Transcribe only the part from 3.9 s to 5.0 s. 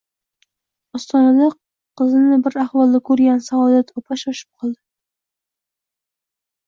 opa shoshib qoldi